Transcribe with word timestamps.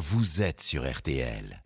vous 0.00 0.40
êtes 0.40 0.62
sur 0.62 0.90
RTL. 0.90 1.62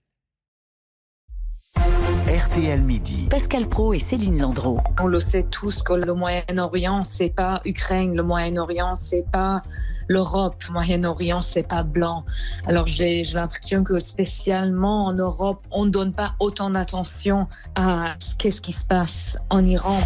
RTL 1.77 2.81
Midi. 2.81 3.29
Pascal 3.31 3.69
Pro 3.69 3.95
et 3.95 4.01
Céline 4.01 4.41
Landreau. 4.41 4.81
On 5.01 5.07
le 5.07 5.21
sait 5.21 5.45
tous 5.45 5.85
que 5.85 5.93
le 5.93 6.15
Moyen-Orient, 6.15 7.05
c'est 7.05 7.31
pas 7.31 7.63
Ukraine. 7.65 8.17
Le 8.17 8.25
Moyen-Orient, 8.25 8.97
c'est 8.97 9.25
pas 9.31 9.63
l'Europe. 10.09 10.57
Le 10.67 10.73
Moyen-Orient, 10.73 11.41
c'est 11.41 11.63
pas 11.63 11.85
blanc. 11.85 12.25
Alors 12.67 12.89
j'ai 12.89 13.23
l'impression 13.23 13.85
que 13.85 14.01
spécialement 14.01 15.07
en 15.07 15.13
Europe, 15.13 15.65
on 15.71 15.85
ne 15.85 15.91
donne 15.91 16.11
pas 16.11 16.35
autant 16.41 16.71
d'attention 16.71 17.47
à 17.77 18.17
ce 18.19 18.35
qui 18.35 18.73
se 18.73 18.85
passe 18.85 19.39
en 19.49 19.65
Iran. 19.65 20.01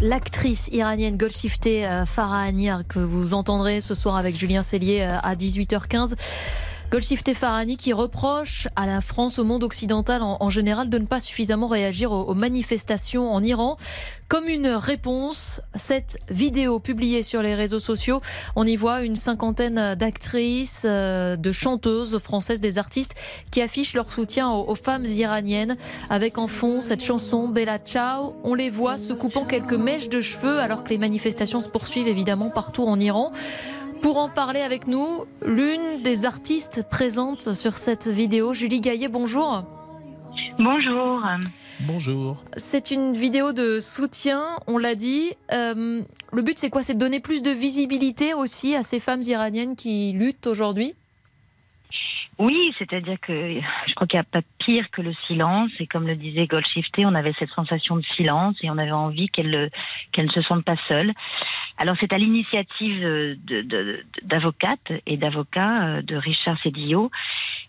L'actrice 0.00 0.68
iranienne 0.70 1.16
Golshifteh 1.16 1.84
euh, 1.84 2.06
Farah 2.06 2.42
Anir 2.42 2.82
que 2.88 3.00
vous 3.00 3.34
entendrez 3.34 3.80
ce 3.80 3.94
soir 3.94 4.14
avec 4.14 4.36
Julien 4.36 4.62
Cellier 4.62 5.00
euh, 5.00 5.18
à 5.20 5.34
18h15 5.34 6.14
Golshifteh 6.92 7.32
Farani 7.32 7.78
qui 7.78 7.94
reproche 7.94 8.68
à 8.76 8.86
la 8.86 9.00
France, 9.00 9.38
au 9.38 9.44
monde 9.44 9.64
occidental 9.64 10.20
en, 10.22 10.50
général, 10.50 10.90
de 10.90 10.98
ne 10.98 11.06
pas 11.06 11.20
suffisamment 11.20 11.66
réagir 11.66 12.12
aux, 12.12 12.34
manifestations 12.34 13.30
en 13.30 13.42
Iran. 13.42 13.78
Comme 14.28 14.46
une 14.46 14.66
réponse, 14.66 15.62
cette 15.74 16.18
vidéo 16.28 16.80
publiée 16.80 17.22
sur 17.22 17.40
les 17.40 17.54
réseaux 17.54 17.80
sociaux, 17.80 18.20
on 18.56 18.66
y 18.66 18.76
voit 18.76 19.00
une 19.00 19.16
cinquantaine 19.16 19.94
d'actrices, 19.94 20.82
euh, 20.84 21.36
de 21.36 21.50
chanteuses 21.50 22.18
françaises, 22.18 22.60
des 22.60 22.76
artistes 22.76 23.14
qui 23.50 23.62
affichent 23.62 23.94
leur 23.94 24.12
soutien 24.12 24.50
aux, 24.50 24.74
femmes 24.74 25.06
iraniennes 25.06 25.78
avec 26.10 26.36
en 26.36 26.46
fond 26.46 26.82
cette 26.82 27.02
chanson 27.02 27.48
Bella 27.48 27.78
Ciao. 27.78 28.34
On 28.44 28.52
les 28.52 28.68
voit 28.68 28.98
se 28.98 29.14
coupant 29.14 29.46
quelques 29.46 29.72
mèches 29.72 30.10
de 30.10 30.20
cheveux 30.20 30.58
alors 30.58 30.84
que 30.84 30.90
les 30.90 30.98
manifestations 30.98 31.62
se 31.62 31.70
poursuivent 31.70 32.08
évidemment 32.08 32.50
partout 32.50 32.84
en 32.84 33.00
Iran. 33.00 33.32
Pour 34.02 34.18
en 34.18 34.28
parler 34.28 34.60
avec 34.60 34.88
nous, 34.88 35.26
l'une 35.46 36.02
des 36.02 36.24
artistes 36.26 36.84
présentes 36.90 37.54
sur 37.54 37.76
cette 37.76 38.08
vidéo, 38.08 38.52
Julie 38.52 38.80
Gaillet, 38.80 39.06
bonjour. 39.06 39.64
Bonjour. 40.58 41.22
Bonjour. 41.82 42.44
C'est 42.56 42.90
une 42.90 43.12
vidéo 43.12 43.52
de 43.52 43.78
soutien, 43.78 44.42
on 44.66 44.78
l'a 44.78 44.96
dit. 44.96 45.34
Euh, 45.52 46.02
le 46.32 46.42
but, 46.42 46.58
c'est 46.58 46.68
quoi? 46.68 46.82
C'est 46.82 46.94
de 46.94 46.98
donner 46.98 47.20
plus 47.20 47.42
de 47.42 47.50
visibilité 47.50 48.34
aussi 48.34 48.74
à 48.74 48.82
ces 48.82 48.98
femmes 48.98 49.22
iraniennes 49.22 49.76
qui 49.76 50.12
luttent 50.12 50.48
aujourd'hui? 50.48 50.94
Oui, 52.38 52.74
c'est-à-dire 52.78 53.18
que 53.20 53.60
je 53.86 53.94
crois 53.94 54.08
qu'il 54.08 54.18
n'y 54.18 54.22
a 54.22 54.40
pas 54.40 54.42
pire 54.58 54.90
que 54.90 55.00
le 55.00 55.12
silence. 55.28 55.70
Et 55.78 55.86
comme 55.86 56.08
le 56.08 56.16
disait 56.16 56.46
Goldshifté, 56.46 57.06
on 57.06 57.14
avait 57.14 57.34
cette 57.38 57.50
sensation 57.50 57.96
de 57.96 58.04
silence 58.16 58.56
et 58.62 58.70
on 58.70 58.78
avait 58.78 58.90
envie 58.90 59.28
qu'elles 59.28 59.70
qu'elle 60.10 60.26
ne 60.26 60.32
se 60.32 60.42
sentent 60.42 60.64
pas 60.64 60.76
seules. 60.88 61.12
Alors 61.82 61.96
c'est 61.98 62.12
à 62.12 62.16
l'initiative 62.16 63.36
d'avocates 64.22 64.92
et 65.04 65.16
d'avocats 65.16 65.82
euh, 65.82 66.02
de 66.02 66.14
Richard 66.14 66.56
Cédillo 66.62 67.10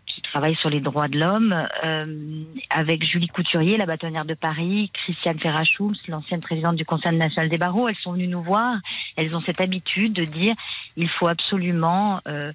qui 0.06 0.22
travaille 0.22 0.56
sur 0.58 0.70
les 0.70 0.82
droits 0.82 1.08
de 1.08 1.18
l'homme, 1.18 1.68
euh, 1.84 2.44
avec 2.70 3.04
Julie 3.04 3.28
Couturier, 3.28 3.76
la 3.76 3.88
bâtonnière 3.88 4.26
de 4.26 4.36
Paris, 4.36 4.92
Christiane 4.94 5.40
Ferrachoums, 5.40 5.96
l'ancienne 6.08 6.42
présidente 6.42 6.76
du 6.76 6.86
Conseil 6.86 7.18
national 7.18 7.50
des 7.50 7.58
barreaux. 7.58 7.90
Elles 7.90 7.96
sont 8.04 8.14
venues 8.14 8.28
nous 8.28 8.44
voir. 8.44 8.76
Elles 9.16 9.36
ont 9.36 9.42
cette 9.42 9.62
habitude 9.62 10.14
de 10.14 10.26
dire 10.26 10.54
il 10.96 11.10
faut 11.10 11.28
absolument, 11.28 12.20
euh, 12.28 12.52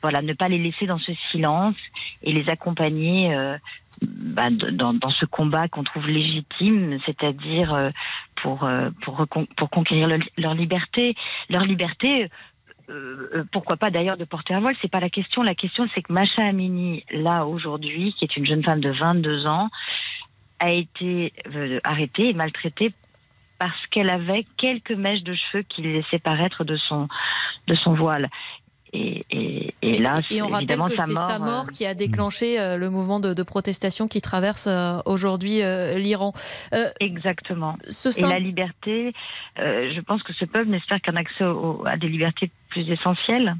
voilà, 0.00 0.22
ne 0.22 0.32
pas 0.32 0.48
les 0.48 0.56
laisser 0.56 0.86
dans 0.86 0.96
ce 0.96 1.12
silence 1.12 1.76
et 2.22 2.32
les 2.32 2.48
accompagner. 2.48 3.34
Euh, 3.34 3.58
bah, 4.00 4.48
dans, 4.50 5.10
ce 5.10 5.26
combat 5.26 5.68
qu'on 5.68 5.84
trouve 5.84 6.08
légitime, 6.08 6.98
c'est-à-dire 7.06 7.72
euh, 7.72 7.90
pour, 8.42 8.64
euh, 8.64 8.90
pour, 9.02 9.26
pour 9.56 9.70
conquérir 9.70 10.08
leur 10.36 10.54
liberté. 10.54 11.14
Leur 11.48 11.64
liberté, 11.64 12.28
euh, 12.90 13.30
euh, 13.34 13.44
pourquoi 13.52 13.76
pas 13.76 13.90
d'ailleurs 13.90 14.16
de 14.16 14.24
porter 14.24 14.52
un 14.52 14.60
voile, 14.60 14.76
c'est 14.82 14.90
pas 14.90 15.00
la 15.00 15.08
question. 15.08 15.42
La 15.42 15.54
question, 15.54 15.88
c'est 15.94 16.02
que 16.02 16.12
Macha 16.12 16.42
Amini, 16.42 17.04
là 17.10 17.46
aujourd'hui, 17.46 18.14
qui 18.18 18.24
est 18.24 18.36
une 18.36 18.46
jeune 18.46 18.62
femme 18.62 18.80
de 18.80 18.90
22 18.90 19.46
ans, 19.46 19.68
a 20.58 20.70
été 20.70 21.32
arrêtée 21.82 22.28
et 22.28 22.34
maltraitée 22.34 22.92
parce 23.58 23.86
qu'elle 23.90 24.10
avait 24.10 24.44
quelques 24.56 24.92
mèches 24.92 25.22
de 25.22 25.34
cheveux 25.34 25.62
qui 25.62 25.82
laissaient 25.82 26.18
paraître 26.18 26.64
de 26.64 26.76
son 26.76 27.08
de 27.68 27.74
son 27.74 27.94
voile. 27.94 28.28
Et, 28.92 29.71
et, 29.82 29.98
là, 29.98 30.20
et 30.30 30.42
on 30.42 30.48
rappelle 30.48 30.78
que 30.78 30.96
c'est 30.96 31.14
sa 31.14 31.38
mort 31.38 31.72
qui 31.72 31.84
a 31.86 31.94
déclenché 31.94 32.56
le 32.76 32.90
mouvement 32.90 33.20
de, 33.20 33.34
de, 33.34 33.42
protestation 33.42 34.08
qui 34.08 34.20
traverse 34.20 34.68
aujourd'hui 35.04 35.60
l'Iran. 35.96 36.32
Exactement. 37.00 37.76
Et 38.16 38.22
la 38.22 38.38
liberté, 38.38 39.12
je 39.56 40.00
pense 40.00 40.22
que 40.22 40.32
ce 40.32 40.44
peuple 40.44 40.68
n'espère 40.68 41.00
qu'un 41.00 41.16
accès 41.16 41.44
à 41.86 41.96
des 41.96 42.08
libertés 42.08 42.50
plus 42.70 42.88
essentiel. 42.90 43.56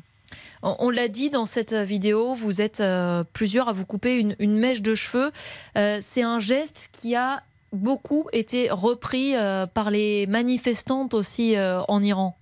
On, 0.63 0.91
l'a 0.91 1.09
dit 1.09 1.31
dans 1.31 1.47
cette 1.47 1.75
vidéo, 1.75 2.35
vous 2.35 2.61
êtes 2.61 2.81
euh, 2.81 3.25
plusieurs 3.33 3.69
à 3.69 3.73
vous 3.73 3.85
couper 3.85 4.21
une, 4.39 4.59
mèche 4.59 4.83
de 4.83 4.95
cheveux. 4.95 5.33
Euh, 5.77 5.99
c'est 6.01 6.23
un 6.23 6.39
geste 6.39 6.91
qui 6.93 7.17
a 7.17 7.43
beaucoup 7.73 8.29
été 8.33 8.71
repris 8.71 9.35
euh, 9.35 9.67
par 9.67 9.91
les 9.91 10.27
manifestantes 10.27 11.15
aussi 11.15 11.57
en 11.59 12.03
Iran. 12.03 12.37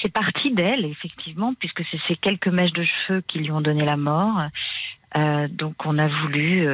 C'est 0.00 0.12
parti 0.12 0.52
d'elle, 0.52 0.84
effectivement, 0.84 1.54
puisque 1.54 1.82
c'est 1.90 2.00
ces 2.08 2.16
quelques 2.16 2.48
mèches 2.48 2.72
de 2.72 2.84
cheveux 2.84 3.20
qui 3.22 3.38
lui 3.38 3.50
ont 3.50 3.60
donné 3.60 3.84
la 3.84 3.96
mort. 3.96 4.42
donc 5.50 5.74
on 5.84 5.98
a 5.98 6.08
voulu 6.08 6.64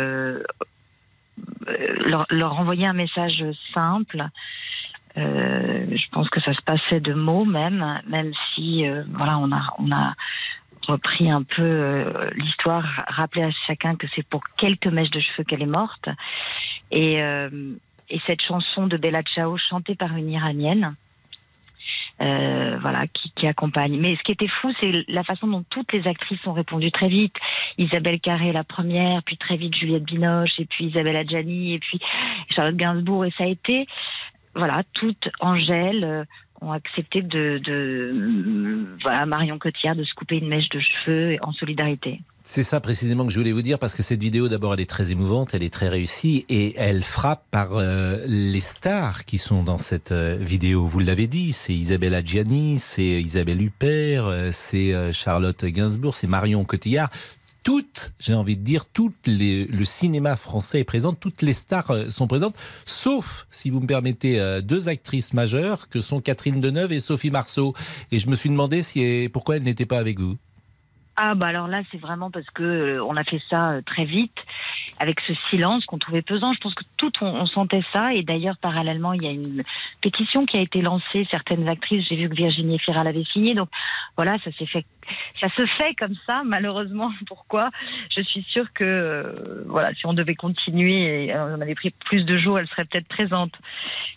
leur, 2.05 2.25
leur, 2.31 2.59
envoyer 2.59 2.87
un 2.87 2.93
message 2.93 3.45
simple 3.75 4.29
euh, 5.19 5.87
je 5.91 6.09
pense 6.13 6.29
que 6.29 6.41
ça 6.41 6.53
se 6.53 6.63
passait 6.63 7.01
de 7.01 7.15
mots 7.15 7.45
même, 7.45 8.01
même 8.07 8.33
si 8.55 8.87
euh, 8.87 9.03
voilà, 9.15 9.39
on 9.39 9.51
a, 9.53 9.75
on 9.79 9.91
a 9.91 10.15
repris 10.87 11.31
un 11.31 11.43
peu 11.43 11.63
euh, 11.63 12.31
l'histoire, 12.35 12.85
rappelé 13.09 13.45
à 13.45 13.51
chacun 13.67 13.97
que 13.97 14.07
c'est 14.15 14.27
pour 14.27 14.43
quelques 14.57 14.87
mèches 14.87 15.11
de 15.11 15.21
cheveux 15.21 15.45
qu'elle 15.45 15.63
est 15.63 15.67
morte. 15.67 16.09
Et, 16.91 17.19
et 18.09 18.21
cette 18.27 18.41
chanson 18.41 18.87
de 18.87 18.97
Bella 18.97 19.23
Ciao 19.23 19.59
chantée 19.59 19.95
par 19.95 20.17
une 20.17 20.31
Iranienne. 20.31 20.95
Voilà, 22.19 23.07
qui, 23.13 23.31
qui, 23.35 23.47
accompagne. 23.47 23.99
Mais 23.99 24.17
ce 24.17 24.23
qui 24.23 24.33
était 24.33 24.49
fou, 24.61 24.73
c'est 24.81 25.05
la 25.09 25.23
façon 25.25 25.47
dont 25.47 25.65
toutes 25.71 25.93
les 25.93 26.07
actrices 26.07 26.45
ont 26.47 26.53
répondu 26.53 26.91
très 26.91 27.09
vite. 27.09 27.35
Isabelle 27.79 28.21
Carré, 28.21 28.53
la 28.53 28.65
première, 28.65 29.23
puis 29.23 29.37
très 29.37 29.57
vite 29.57 29.77
Juliette 29.77 30.05
Binoche, 30.05 30.59
et 30.59 30.65
puis 30.65 30.87
Isabelle 30.87 31.17
Adjani, 31.17 31.75
et 31.75 31.79
puis 31.79 32.01
Charlotte 32.55 32.77
Gainsbourg. 32.77 33.25
Et 33.25 33.33
ça 33.39 33.45
a 33.45 33.49
été 33.49 33.87
voilà, 34.55 34.83
toutes 34.93 35.29
Angèle 35.41 36.05
euh, 36.05 36.25
ont 36.61 36.73
accepté 36.73 37.23
de, 37.23 38.87
voilà, 39.03 39.27
Marion 39.27 39.59
Cotillard 39.59 39.97
de 39.97 40.05
se 40.05 40.15
couper 40.15 40.39
une 40.39 40.49
mèche 40.49 40.69
de 40.69 40.81
cheveux 40.81 41.37
en 41.43 41.53
solidarité. 41.53 42.21
C'est 42.45 42.63
ça 42.63 42.81
précisément 42.81 43.27
que 43.27 43.33
je 43.33 43.39
voulais 43.39 43.53
vous 43.53 43.63
dire 43.63 43.79
parce 43.79 43.95
que 43.95 44.03
cette 44.03 44.23
vidéo 44.23 44.49
d'abord 44.49 44.73
elle 44.73 44.81
est 44.81 44.89
très 44.89 45.11
émouvante, 45.13 45.51
elle 45.53 45.63
est 45.63 45.73
très 45.73 45.89
réussie 45.89 46.47
et 46.49 46.73
elle 46.79 47.03
frappe 47.03 47.45
par 47.51 47.77
euh, 47.77 48.17
les 48.27 48.61
stars 48.61 49.27
qui 49.27 49.37
sont 49.37 49.63
dans 49.63 49.77
cette 49.77 50.13
euh, 50.13 50.39
vidéo. 50.41 50.87
Vous 50.87 51.01
l'avez 51.01 51.27
dit, 51.27 51.53
c'est 51.53 51.75
Isabelle 51.75 52.15
Adjani, 52.15 52.79
c'est 52.79 53.21
Isabelle 53.21 53.61
Huppert, 53.61 54.49
c'est 54.53 55.13
Charlotte 55.13 55.65
Gainsbourg, 55.65 56.15
c'est 56.15 56.27
Marion 56.27 56.65
Cotillard 56.65 57.11
toutes, 57.69 58.15
j'ai 58.19 58.33
envie 58.33 58.57
de 58.57 58.63
dire, 58.63 58.87
tout 58.87 59.13
le 59.27 59.85
cinéma 59.85 60.37
français 60.37 60.81
est 60.81 60.85
présent, 60.85 61.13
toutes 61.13 61.43
les 61.43 61.53
stars 61.53 61.91
euh, 61.91 62.09
sont 62.09 62.27
présentes, 62.27 62.55
sauf, 62.87 63.47
si 63.51 63.69
vous 63.69 63.81
me 63.81 63.87
permettez, 63.87 64.41
euh, 64.41 64.63
deux 64.63 64.89
actrices 64.89 65.35
majeures 65.35 65.91
que 65.91 66.01
sont 66.01 66.23
Catherine 66.23 66.63
Deneuve 66.63 66.93
et 66.93 66.99
Sophie 66.99 67.31
Marceau. 67.31 67.75
Et 68.11 68.21
je 68.21 68.31
me 68.31 68.37
suis 68.37 68.49
demandé 68.49 68.83
si, 68.83 69.29
pourquoi 69.35 69.57
elles 69.57 69.65
n'étaient 69.65 69.85
pas 69.85 69.99
avec 69.99 70.19
vous. 70.19 70.39
Ah 71.21 71.35
bah 71.35 71.47
alors 71.47 71.67
là 71.67 71.83
c'est 71.91 71.99
vraiment 71.99 72.31
parce 72.31 72.49
que 72.55 72.63
euh, 72.63 73.05
on 73.05 73.17
a 73.17 73.25
fait 73.25 73.43
ça 73.51 73.81
très 73.85 74.05
vite 74.05 74.39
avec 75.01 75.19
ce 75.27 75.33
silence 75.51 75.85
qu'on 75.85 75.99
trouvait 75.99 76.23
pesant. 76.23 76.53
Je 76.53 76.61
pense 76.61 76.75
que 76.75 76.85
tout 76.97 77.11
on, 77.21 77.45
sentait 77.47 77.83
ça 77.93 78.15
et 78.15 78.23
d'ailleurs 78.23 78.57
parallèlement 78.57 79.13
il 79.15 79.25
y 79.25 79.27
a 79.27 79.33
une 79.33 79.65
pétition 80.01 80.47
qui 80.47 80.59
a 80.59 80.61
été 80.61 80.81
lancée. 80.81 81.27
Certaines 81.29 81.69
actrices, 81.69 82.07
j'ai 82.09 82.15
vu 82.15 82.29
que 82.29 82.37
Virginie 82.37 82.79
Fira 82.79 83.03
l'avait 83.03 83.25
signée. 83.25 83.55
Donc 83.55 83.69
voilà, 84.17 84.37
ça 84.45 84.53
s'est 84.53 84.67
fait, 84.67 84.87
ça 85.41 85.49
se 85.57 85.65
fait 85.79 85.95
comme 85.95 86.15
ça 86.27 86.43
malheureusement. 86.45 87.13
Pourquoi? 87.27 87.71
Je 88.15 88.23
suis 88.23 88.43
sûre 88.43 88.73
que 88.73 88.85
euh, 88.85 89.65
voilà, 89.67 89.93
si 89.95 90.07
on 90.07 90.15
devait 90.15 90.35
continuer 90.35 91.27
et 91.27 91.35
on 91.35 91.61
avait 91.61 91.75
pris 91.75 91.91
plus 91.91 92.25
de 92.25 92.39
jours, 92.39 92.59
elle 92.59 92.69
serait 92.69 92.85
peut-être 92.85 93.09
présente. 93.09 93.53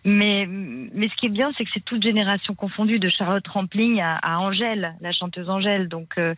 Mais 0.04 0.48
mais 0.48 1.10
ce 1.10 1.16
qui 1.16 1.28
est 1.28 1.30
bien, 1.30 1.52
c'est 1.58 1.64
que 1.66 1.72
c'est 1.74 1.86
toute 1.86 2.04
génération 2.04 2.56
confondue 2.56 3.00
de 3.00 3.10
Charlotte 3.10 3.48
Rampling 3.48 4.02
à, 4.02 4.16
à 4.16 4.40
Angèle, 4.40 4.96
la 5.02 5.12
chanteuse 5.12 5.50
Angèle. 5.50 5.88
Donc 5.90 6.14
euh, 6.18 6.34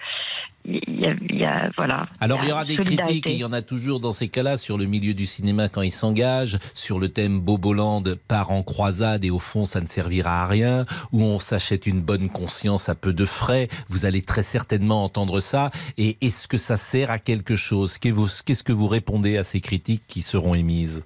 il 0.65 1.37
y, 1.37 1.45
a, 1.45 1.69
voilà. 1.75 2.05
Alors 2.21 2.39
il 2.41 2.49
y 2.49 2.51
aura 2.51 2.63
des 2.63 2.77
critiques, 2.77 3.29
et 3.29 3.33
il 3.33 3.39
y 3.39 3.43
en 3.43 3.51
a 3.51 3.61
toujours 3.61 3.99
dans 3.99 4.13
ces 4.13 4.29
cas-là, 4.29 4.57
sur 4.57 4.77
le 4.77 4.85
milieu 4.85 5.13
du 5.13 5.25
cinéma 5.25 5.67
quand 5.67 5.81
il 5.81 5.91
s'engage, 5.91 6.57
sur 6.73 6.99
le 6.99 7.09
thème 7.09 7.41
Boboland 7.41 8.03
part 8.27 8.51
en 8.51 8.63
croisade 8.63 9.25
et 9.25 9.29
au 9.29 9.39
fond 9.39 9.65
ça 9.65 9.81
ne 9.81 9.87
servira 9.87 10.43
à 10.43 10.47
rien, 10.47 10.85
où 11.11 11.21
on 11.21 11.39
s'achète 11.39 11.85
une 11.85 12.01
bonne 12.01 12.29
conscience 12.29 12.87
à 12.87 12.95
peu 12.95 13.11
de 13.11 13.25
frais. 13.25 13.67
Vous 13.89 14.05
allez 14.05 14.21
très 14.21 14.42
certainement 14.43 15.03
entendre 15.03 15.39
ça. 15.39 15.71
Et 15.97 16.17
est-ce 16.21 16.47
que 16.47 16.57
ça 16.57 16.77
sert 16.77 17.09
à 17.09 17.19
quelque 17.19 17.55
chose? 17.55 17.97
Qu'est-ce 17.97 18.63
que 18.63 18.73
vous 18.73 18.87
répondez 18.87 19.37
à 19.37 19.43
ces 19.43 19.61
critiques 19.61 20.03
qui 20.07 20.21
seront 20.21 20.53
émises? 20.53 21.03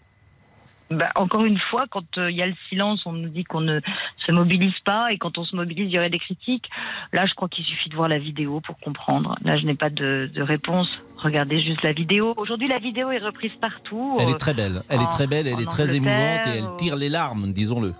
Bah, 0.89 1.09
encore 1.15 1.43
une 1.43 1.59
fois, 1.59 1.83
quand 1.89 2.17
euh, 2.17 2.31
il 2.31 2.37
y 2.37 2.41
a 2.41 2.47
le 2.47 2.55
silence, 2.69 3.05
on 3.05 3.11
nous 3.11 3.27
dit 3.27 3.43
qu'on 3.43 3.59
ne 3.59 3.81
se 4.25 4.31
mobilise 4.31 4.77
pas, 4.85 5.07
et 5.11 5.17
quand 5.17 5.37
on 5.37 5.43
se 5.43 5.53
mobilise, 5.55 5.87
il 5.89 5.93
y 5.93 5.97
aurait 5.97 6.09
des 6.09 6.19
critiques. 6.19 6.69
Là, 7.11 7.25
je 7.25 7.33
crois 7.33 7.49
qu'il 7.49 7.65
suffit 7.65 7.89
de 7.89 7.95
voir 7.95 8.07
la 8.07 8.19
vidéo 8.19 8.61
pour 8.61 8.79
comprendre. 8.79 9.37
Là, 9.43 9.57
je 9.57 9.65
n'ai 9.65 9.75
pas 9.75 9.89
de, 9.89 10.31
de, 10.33 10.41
réponse. 10.41 10.87
Regardez 11.17 11.61
juste 11.61 11.83
la 11.83 11.91
vidéo. 11.91 12.33
Aujourd'hui, 12.37 12.69
la 12.69 12.79
vidéo 12.79 13.11
est 13.11 13.17
reprise 13.17 13.51
partout. 13.59 14.17
Elle 14.19 14.29
est 14.29 14.33
euh, 14.33 14.37
très 14.37 14.53
belle. 14.53 14.81
Elle 14.87 15.01
est 15.01 15.11
très 15.11 15.27
belle. 15.27 15.47
Elle 15.47 15.59
est 15.59 15.69
très 15.69 15.93
émouvante 15.93 16.47
et 16.47 16.57
elle 16.57 16.75
tire 16.77 16.95
les 16.95 17.09
larmes, 17.09 17.51
disons-le. 17.51 17.93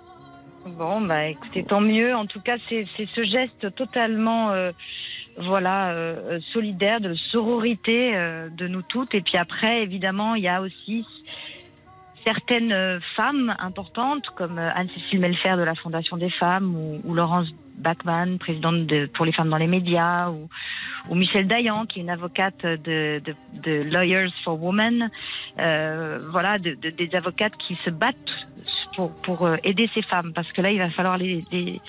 Bon, 0.68 1.02
bah 1.02 1.28
écoutez, 1.28 1.64
tant 1.64 1.82
mieux. 1.82 2.16
En 2.16 2.26
tout 2.26 2.42
cas, 2.42 2.58
c'est 2.70 2.86
ce 3.06 3.24
geste 3.24 3.74
totalement, 3.76 4.52
euh, 4.52 4.72
voilà, 5.38 5.94
solidaire, 6.54 7.00
de 7.00 7.14
sororité 7.14 8.14
de 8.52 8.68
nous 8.68 8.82
toutes. 8.82 9.14
Et 9.16 9.22
puis 9.22 9.38
après, 9.38 9.84
évidemment, 9.84 10.36
il 10.36 10.44
y 10.44 10.48
a 10.48 10.62
aussi 10.62 11.06
certaines 12.28 12.74
euh, 12.74 13.00
femmes 13.16 13.56
importantes, 13.58 14.26
comme 14.36 14.60
euh, 14.60 14.70
Anne-Cécile 14.76 15.20
Melfer 15.20 15.56
de 15.56 15.64
la 15.64 15.76
Fondation 15.76 16.18
des 16.18 16.30
femmes, 16.30 16.76
ou, 17.06 17.14
Laurence 17.14 17.48
Bachmann, 17.78 18.38
présidente 18.38 18.86
de, 18.86 19.06
pour 19.06 19.26
les 19.26 19.32
femmes 19.32 19.50
dans 19.50 19.58
les 19.58 19.68
médias, 19.68 20.30
ou, 20.30 20.50
ou 21.10 21.16
Michel 21.16 21.48
Dayan, 21.48 21.86
qui 21.86 22.00
est 22.00 22.02
une 22.02 22.10
avocate 22.10 22.66
de, 22.66 23.22
Lawyers 23.66 24.34
for 24.44 24.62
Women, 24.62 25.10
euh, 25.60 26.20
voilà, 26.32 26.58
des 26.58 27.10
avocates 27.14 27.56
qui 27.66 27.78
se 27.86 27.90
battent 27.90 28.16
pour, 28.98 29.12
pour 29.12 29.50
aider 29.64 29.90
ces 29.94 30.02
femmes, 30.02 30.34
parce 30.36 30.52
que 30.52 30.62
là, 30.62 30.72
il 30.72 30.80
va 30.80 30.90
falloir 30.90 31.18
les, 31.18 31.46
les, 31.54 31.80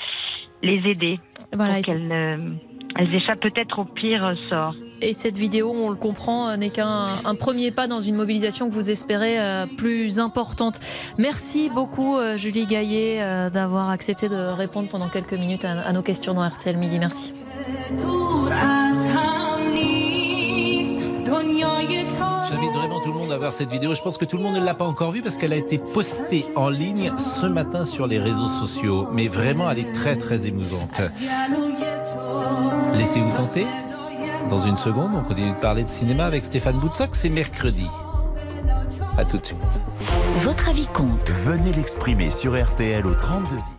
les 0.63 0.89
aider. 0.89 1.19
Voilà, 1.53 1.75
pour 1.77 1.87
qu'elles 1.87 2.61
elles 2.99 3.15
échappent 3.15 3.41
peut-être 3.41 3.79
au 3.79 3.85
pire 3.85 4.35
sort. 4.49 4.75
Et 5.01 5.13
cette 5.13 5.39
vidéo, 5.39 5.73
on 5.73 5.91
le 5.91 5.97
comprend, 5.97 6.57
n'est 6.57 6.71
qu'un 6.71 7.07
premier 7.39 7.71
pas 7.71 7.87
dans 7.87 8.01
une 8.01 8.17
mobilisation 8.17 8.69
que 8.69 8.75
vous 8.75 8.91
espérez 8.91 9.39
euh, 9.39 9.67
plus 9.67 10.19
importante. 10.19 10.81
Merci 11.17 11.71
beaucoup, 11.71 12.17
euh, 12.17 12.37
Julie 12.37 12.67
Gaillet, 12.67 13.19
euh, 13.21 13.51
d'avoir 13.51 13.91
accepté 13.91 14.29
de 14.29 14.37
répondre 14.37 14.89
pendant 14.89 15.09
quelques 15.09 15.35
minutes 15.35 15.65
à 15.65 15.93
nos 15.93 16.03
questions 16.03 16.35
dans 16.35 16.47
RTL 16.47 16.77
Midi. 16.77 16.99
Merci. 16.99 17.33
J'invite 22.49 22.73
vraiment 22.73 23.01
tout 23.01 23.13
le 23.13 23.19
monde 23.19 23.33
à 23.33 23.39
voir 23.39 23.55
cette 23.55 23.71
vidéo. 23.71 23.95
Je 23.95 24.03
pense 24.03 24.19
que 24.19 24.25
tout 24.25 24.37
le 24.37 24.43
monde 24.43 24.55
ne 24.55 24.65
l'a 24.65 24.75
pas 24.75 24.85
encore 24.85 25.11
vue 25.11 25.23
parce 25.23 25.37
qu'elle 25.37 25.53
a 25.53 25.57
été 25.57 25.79
postée 25.79 26.47
en 26.57 26.69
ligne 26.69 27.13
ce 27.19 27.47
matin 27.47 27.85
sur 27.85 28.07
les 28.07 28.19
réseaux 28.19 28.49
sociaux. 28.49 29.07
Mais 29.13 29.27
vraiment, 29.27 29.71
elle 29.71 29.79
est 29.81 29.93
très 29.93 30.17
très 30.17 30.47
émouvante. 30.47 31.01
Laissez-vous 32.95 33.31
tenter. 33.37 33.67
Dans 34.49 34.65
une 34.65 34.77
seconde, 34.77 35.13
on 35.15 35.23
continue 35.23 35.51
de 35.51 35.61
parler 35.61 35.85
de 35.85 35.89
cinéma 35.89 36.25
avec 36.25 36.45
Stéphane 36.45 36.81
Boutsock. 36.81 37.11
C'est 37.13 37.29
mercredi. 37.29 37.87
A 39.17 39.25
tout 39.25 39.39
de 39.39 39.47
suite. 39.47 39.59
Votre 40.43 40.71
avis 40.71 40.87
compte. 40.87 41.31
Venez 41.31 41.73
l'exprimer 41.73 42.31
sur 42.31 42.61
RTL 42.61 43.07
au 43.07 43.15
3210. 43.15 43.78